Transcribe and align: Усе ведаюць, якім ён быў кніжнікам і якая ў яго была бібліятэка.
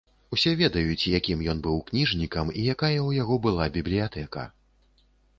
Усе 0.35 0.51
ведаюць, 0.59 1.09
якім 1.17 1.41
ён 1.51 1.59
быў 1.67 1.75
кніжнікам 1.89 2.49
і 2.61 2.63
якая 2.75 2.93
ў 2.93 3.09
яго 3.21 3.35
была 3.43 3.67
бібліятэка. 3.75 4.47